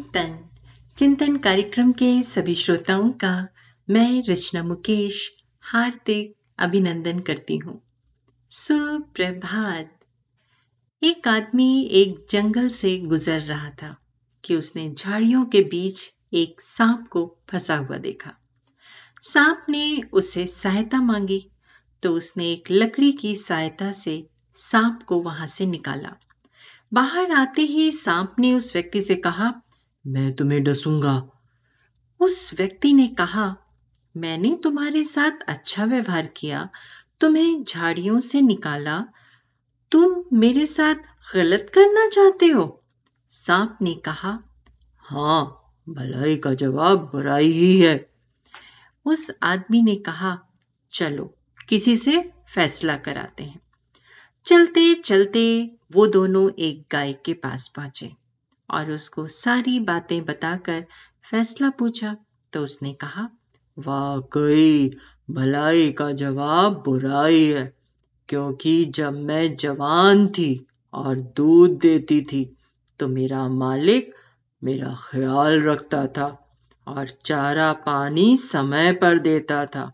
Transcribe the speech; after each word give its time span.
चिंतन। 0.00 0.38
चिंतन 0.96 1.36
कार्यक्रम 1.36 1.90
के 1.92 2.22
सभी 2.22 2.54
श्रोताओं 2.54 3.10
का 3.10 3.32
मैं 3.88 4.22
रचना 4.28 4.62
मुकेश 4.62 5.18
हार्दिक 5.60 6.34
अभिनंदन 6.58 7.18
करती 7.18 7.56
हूँ। 7.56 7.80
सुप्रभात। 8.50 9.92
एक 11.02 11.28
आदमी 11.28 11.84
एक 11.92 12.26
जंगल 12.30 12.68
से 12.68 12.98
गुजर 12.98 13.40
रहा 13.40 13.70
था 13.70 13.94
कि 14.44 14.56
उसने 14.56 14.90
झाड़ियों 14.90 15.44
के 15.44 15.62
बीच 15.62 16.12
एक 16.32 16.60
सांप 16.60 17.06
को 17.08 17.38
फंसा 17.50 17.76
हुआ 17.76 17.96
देखा। 17.98 18.34
सांप 19.22 19.66
ने 19.68 20.02
उससे 20.12 20.46
सहायता 20.46 21.02
मांगी 21.02 21.46
तो 22.02 22.12
उसने 22.12 22.52
एक 22.52 22.70
लकड़ी 22.70 23.12
की 23.12 23.36
सहायता 23.36 23.92
से 23.92 24.22
सांप 24.54 25.02
को 25.02 25.22
वहाँ 25.22 25.46
से 25.46 25.66
निकाला। 25.66 26.16
बाहर 26.92 27.32
आते 27.32 27.62
ही 27.62 27.90
सांप 27.92 28.36
ने 28.38 28.54
उस 28.54 28.74
व्यक्ति 28.74 29.00
से 29.00 29.14
कहा 29.16 29.54
मैं 30.06 30.32
तुम्हें 30.32 30.62
डसूँगा। 30.62 31.28
उस 32.20 32.54
व्यक्ति 32.54 32.92
ने 32.92 33.08
कहा, 33.08 33.56
मैंने 34.16 34.60
तुम्हारे 34.62 35.04
साथ 35.04 35.30
अच्छा 35.48 35.84
व्यवहार 35.84 36.26
किया, 36.26 36.68
तुम्हें 37.20 37.64
झाड़ियों 37.64 38.20
से 38.20 38.40
निकाला। 38.40 39.04
तुम 39.90 40.24
मेरे 40.38 40.66
साथ 40.66 40.94
गलत 41.34 41.70
करना 41.74 42.08
चाहते 42.08 42.46
हो? 42.46 42.82
सांप 43.28 43.78
ने 43.82 43.94
कहा 43.94 44.42
हाँ 44.98 45.72
भलाई 45.88 46.36
का 46.36 46.54
जवाब 46.54 46.98
बुराई 46.98 47.50
ही 47.50 47.80
है। 47.80 48.10
उस 49.04 49.30
आदमी 49.42 49.82
ने 49.82 49.96
कहा, 49.96 50.40
चलो, 50.92 51.34
किसी 51.68 51.96
से 51.96 52.32
फैसला 52.54 52.96
कराते 52.96 53.44
हैं। 53.44 53.60
चलते 54.44 54.94
चलते 54.94 55.70
वो 55.92 56.06
दोनों 56.06 56.50
एक 56.58 56.86
गाय 56.92 57.12
के 57.12 57.34
पास 57.34 57.68
पहुँचे। 57.68 58.19
और 58.70 58.90
उसको 58.90 59.26
सारी 59.26 59.78
बातें 59.80 60.24
बताकर 60.24 60.84
फैसला 61.30 61.70
पूछा। 61.70 62.16
तो 62.52 62.60
उसने 62.60 62.92
कहा, 62.94 63.28
वाकई, 63.76 64.90
भलाई 65.30 65.90
का 65.92 66.10
जवाब 66.12 66.82
बुराई 66.86 67.44
है, 67.44 67.72
क्योंकि 68.28 68.84
जब 68.84 69.12
मैं 69.22 69.54
जवान 69.56 70.26
थी 70.28 70.66
और 70.94 71.20
दूध 71.36 71.78
देती 71.78 72.20
थी 72.22 72.44
तो 73.00 73.08
मेरा 73.08 73.46
मालिक 73.48 74.14
मेरा 74.62 74.94
ख्याल 75.00 75.62
रखता 75.62 76.06
था 76.06 76.26
और 76.86 77.08
चारा 77.24 77.72
पानी 77.72 78.36
समय 78.36 78.92
पर 78.92 79.18
देता 79.18 79.64
था। 79.66 79.90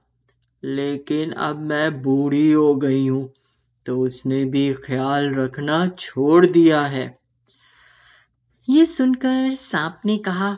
लेकिन 0.63 1.33
अब 1.33 1.61
मैं 1.63 2.03
बूढ़ी 2.03 2.51
हो 2.53 2.75
गई 2.75 3.07
हूँ 3.07 3.29
तो 3.87 3.99
उसने 3.99 4.45
भी 4.45 4.73
ख्याल 4.75 5.35
रखना 5.35 5.87
छोड़ 5.89 6.47
दिया 6.47 6.83
है। 6.83 7.07
ये 8.69 8.85
सुनकर 8.85 9.55
सांप 9.55 10.01
ने 10.05 10.19
कहा, 10.19 10.57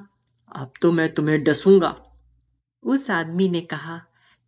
अब 0.57 0.73
तो 0.83 0.93
मैं 0.93 1.13
तुम्हें 1.15 1.43
डसूँगा। 1.43 1.97
उस 2.83 3.11
आदमी 3.11 3.49
ने 3.49 3.61
कहा 3.61 4.01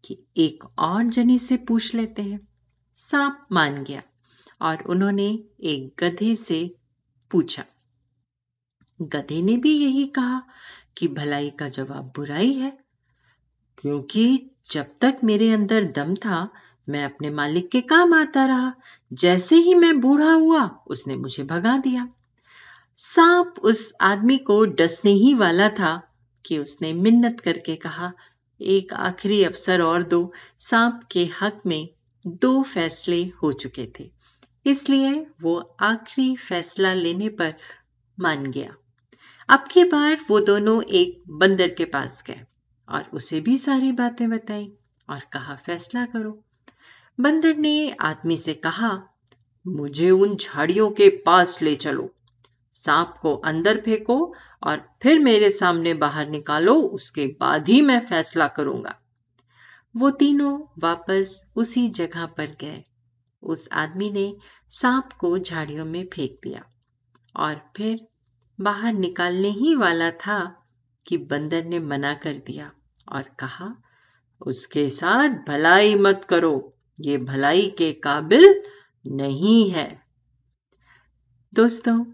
कि 0.05 0.19
एक 0.37 0.65
और 0.79 1.05
जने 1.05 1.39
से 1.39 1.57
पूछ 1.57 1.95
लेते 1.95 2.23
हैं। 2.23 2.49
सांप 2.95 3.47
मान 3.53 3.83
गया 3.85 4.03
और 4.63 4.83
उन्होंने 4.83 5.29
एक 5.61 5.95
गधे 6.01 6.35
से 6.35 6.75
पूछा। 7.31 7.65
गधे 9.03 9.43
ने 9.43 9.57
भी 9.57 9.77
यही 9.79 10.07
कहा 10.07 10.43
कि 10.97 11.09
भलाई 11.09 11.51
का 11.51 11.69
जवाब 11.69 12.13
बुराई 12.17 12.53
है, 12.53 12.79
क्योंकि 13.79 14.51
जब 14.71 14.95
तक 15.01 15.21
मेरे 15.25 15.51
अंदर 15.53 15.85
दम 15.85 16.15
था, 16.15 16.49
मैं 16.89 17.05
अपने 17.05 17.31
मालिक 17.31 17.71
के 17.71 17.81
काम 17.81 18.15
आता 18.15 18.47
रहा। 18.47 18.73
जैसे 19.13 19.57
ही 19.57 19.75
मैं 19.75 20.01
बूढ़ा 20.01 20.33
हुआ, 20.33 20.65
उसने 20.87 21.17
मुझे 21.17 21.45
भगा 21.45 21.77
दिया। 21.79 22.09
सांप 23.03 23.55
उस 23.63 23.95
आदमी 24.01 24.39
को 24.39 24.65
डसने 24.65 25.11
ही 25.11 25.35
वाला 25.35 25.69
था 25.69 26.15
कि 26.47 26.59
उसने 26.59 26.93
मिन्नत 26.93 27.41
करके 27.41 27.77
कहा, 27.77 28.13
एक 28.61 28.93
आखिरी 28.93 29.45
अवसर 29.45 29.83
और 29.83 30.03
दो 30.03 30.33
सांप 30.59 31.01
के 31.13 31.31
हक 31.41 31.63
में 31.67 31.89
दो 32.27 32.63
फैसले 32.63 33.33
हो 33.43 33.53
चुके 33.53 33.89
थे। 34.01 34.11
इसलिए 34.67 35.27
वो 35.43 35.77
आखिरी 35.81 36.37
फैसला 36.37 36.95
लेने 36.95 37.29
पर 37.29 37.55
मान 38.21 38.47
गया। 38.47 38.75
अब 39.49 39.65
की 39.71 39.85
बार 39.85 40.19
वो 40.31 40.41
दोनों 40.41 40.83
एक 40.83 41.23
बंदर 41.29 41.69
के 41.69 41.85
पास 41.85 42.25
गए 42.27 42.41
और 42.89 43.05
उसे 43.15 43.41
भी 43.41 43.59
सारी 43.59 43.93
बातें 43.93 44.31
बताई 44.31 44.73
और 45.11 45.21
कहा, 45.33 45.55
फैसला 45.55 46.05
करो। 46.05 46.45
बंदर 47.21 47.57
ने 47.57 47.91
आदमी 47.91 48.37
से 48.37 48.55
कहा, 48.55 49.03
मुझे 49.67 50.11
उन 50.11 50.37
झाड़ियों 50.37 50.91
के 50.91 51.09
पास 51.09 51.63
ले 51.63 51.77
चलो। 51.77 52.15
सांप 52.85 53.15
को 53.23 53.35
अंदर 53.37 53.81
फेंको 53.81 54.35
और 54.63 54.83
फिर 55.03 55.19
मेरे 55.19 55.51
सामने 55.51 55.95
बाहर 55.95 56.29
निकालो, 56.29 56.75
उसके 56.75 57.27
बाद 57.41 57.69
ही 57.69 57.81
मैं 57.83 58.01
फैसला 58.07 58.49
करूँगा। 58.49 58.97
वो 59.97 60.11
तीनों 60.11 60.59
वापस 60.79 61.53
उसी 61.57 61.89
जगह 61.89 62.27
पर 62.27 62.57
गए। 62.61 62.83
उस 63.43 63.69
आदमी 63.73 64.11
ने 64.11 64.37
सांप 64.69 65.13
को 65.13 65.39
झाड़ियों 65.39 65.85
में 65.85 66.07
फेंक 66.07 66.39
दिया 66.43 66.65
और 67.37 67.61
फिर 67.77 68.01
बाहर 68.59 68.93
निकालने 68.93 69.49
ही 69.51 69.75
वाला 69.75 70.11
था 70.11 70.39
कि 71.07 71.17
बंदर 71.17 71.65
ने 71.65 71.79
मना 71.81 72.15
कर 72.15 72.33
दिया 72.47 72.71
और 73.13 73.23
कहा, 73.23 73.75
उसके 74.41 74.89
साथ 74.89 75.29
भलाई 75.49 75.95
मत 75.95 76.27
करो, 76.29 76.75
ये 77.01 77.17
भलाई 77.19 77.69
के 77.79 77.93
काबिल 77.93 78.63
नहीं 79.07 79.71
है। 79.71 80.03
दोस्तों 81.55 82.05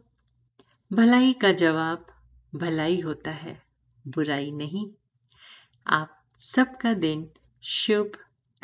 भलाई 0.92 1.32
का 1.32 1.52
जवाब 1.52 2.06
भलाई 2.54 3.00
होता 3.00 3.30
है, 3.30 3.62
बुराई 4.08 4.50
नहीं। 4.50 4.90
आप 5.86 6.22
सबका 6.36 6.94
दिन 6.94 7.30
शुभ 7.62 8.12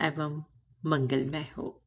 एवं 0.01 0.45
मंगलमय 0.87 1.51
हो। 1.59 1.82